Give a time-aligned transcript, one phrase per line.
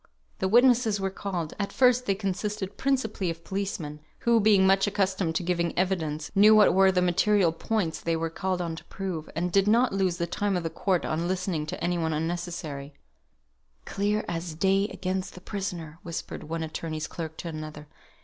[0.39, 1.53] The witnesses were called.
[1.59, 6.55] At first they consisted principally of policemen; who, being much accustomed to giving evidence, knew
[6.55, 10.17] what were the material points they were called on to prove, and did not lose
[10.17, 12.95] the time of the court in listening to any thing unnecessary.
[13.85, 17.87] "Clear as day against the prisoner," whispered one attorney's clerk to another.